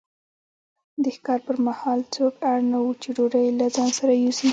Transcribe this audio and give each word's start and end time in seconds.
د 1.03 1.05
ښکار 1.15 1.39
پر 1.47 1.57
مهال 1.67 1.99
څوک 2.15 2.33
اړ 2.51 2.59
نه 2.71 2.77
وو 2.83 2.91
چې 3.01 3.09
ډوډۍ 3.15 3.47
له 3.59 3.65
ځان 3.75 3.89
سره 3.99 4.13
یوسي. 4.23 4.49